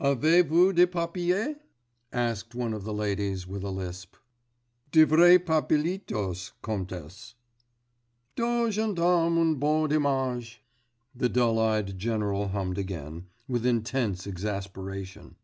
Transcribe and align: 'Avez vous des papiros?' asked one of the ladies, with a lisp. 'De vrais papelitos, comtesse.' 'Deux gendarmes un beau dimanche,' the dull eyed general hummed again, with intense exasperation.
'Avez 0.00 0.42
vous 0.48 0.72
des 0.72 0.84
papiros?' 0.88 1.54
asked 2.12 2.56
one 2.56 2.74
of 2.74 2.82
the 2.82 2.92
ladies, 2.92 3.46
with 3.46 3.62
a 3.62 3.70
lisp. 3.70 4.16
'De 4.90 5.06
vrais 5.06 5.38
papelitos, 5.38 6.50
comtesse.' 6.60 7.36
'Deux 8.34 8.72
gendarmes 8.72 9.38
un 9.38 9.54
beau 9.54 9.86
dimanche,' 9.86 10.64
the 11.14 11.28
dull 11.28 11.60
eyed 11.60 11.96
general 11.96 12.48
hummed 12.48 12.78
again, 12.78 13.26
with 13.46 13.64
intense 13.64 14.26
exasperation. 14.26 15.36